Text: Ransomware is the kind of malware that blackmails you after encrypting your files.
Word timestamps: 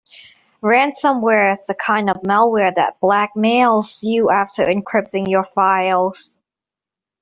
Ransomware 0.63 1.51
is 1.51 1.67
the 1.67 1.75
kind 1.75 2.09
of 2.09 2.23
malware 2.23 2.73
that 2.73 2.99
blackmails 3.01 4.01
you 4.01 4.31
after 4.31 4.65
encrypting 4.65 5.27
your 5.27 5.43
files. 5.43 6.39